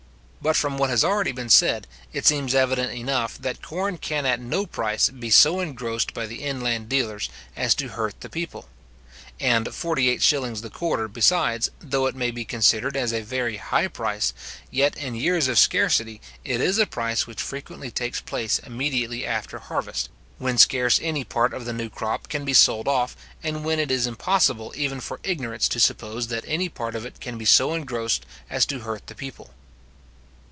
But, 0.43 0.55
from 0.55 0.79
what 0.79 0.89
has 0.89 1.01
been 1.01 1.09
already 1.11 1.49
said, 1.49 1.85
it 2.13 2.25
seems 2.25 2.55
evident 2.55 2.91
enough, 2.93 3.37
that 3.37 3.61
corn 3.61 3.99
can 3.99 4.25
at 4.25 4.39
no 4.39 4.65
price 4.65 5.07
be 5.09 5.29
so 5.29 5.59
engrossed 5.59 6.15
by 6.15 6.25
the 6.25 6.41
inland 6.41 6.89
dealers 6.89 7.29
as 7.55 7.75
to 7.75 7.89
hurt 7.89 8.21
the 8.21 8.27
people; 8.27 8.67
and 9.39 9.67
48s. 9.67 10.61
the 10.61 10.71
quarter, 10.71 11.07
besides, 11.07 11.69
though 11.79 12.07
it 12.07 12.15
may 12.15 12.31
be 12.31 12.43
considered 12.43 12.97
as 12.97 13.13
a 13.13 13.21
very 13.21 13.57
high 13.57 13.87
price, 13.87 14.33
yet, 14.71 14.97
in 14.97 15.13
years 15.13 15.47
of 15.47 15.59
scarcity, 15.59 16.19
it 16.43 16.59
is 16.59 16.79
a 16.79 16.87
price 16.87 17.27
which 17.27 17.39
frequently 17.39 17.91
takes 17.91 18.19
place 18.19 18.57
immediately 18.57 19.23
after 19.23 19.59
harvest, 19.59 20.09
when 20.39 20.57
scarce 20.57 20.99
any 21.03 21.23
part 21.23 21.53
of 21.53 21.65
the 21.65 21.73
new 21.73 21.87
crop 21.87 22.29
can 22.29 22.43
be 22.45 22.53
sold 22.55 22.87
off, 22.87 23.15
and 23.43 23.63
when 23.63 23.77
it 23.77 23.91
is 23.91 24.07
impossible 24.07 24.73
even 24.75 24.99
for 24.99 25.19
ignorance 25.21 25.67
to 25.67 25.79
suppose 25.79 26.27
that 26.29 26.43
any 26.47 26.67
part 26.67 26.95
of 26.95 27.05
it 27.05 27.19
can 27.19 27.37
be 27.37 27.45
so 27.45 27.75
engrossed 27.75 28.25
as 28.49 28.65
to 28.65 28.79
hurt 28.79 29.05
the 29.05 29.13
people. 29.13 29.51